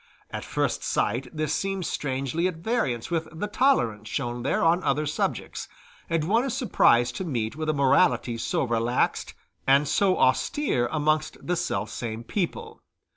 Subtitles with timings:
[0.31, 5.05] At first sight this seems strangely at variance with the tolerance shown there on other
[5.05, 5.67] subjects,
[6.09, 9.35] and one is surprised to meet with a morality so relaxed
[9.67, 12.81] and so austere amongst the selfsame people.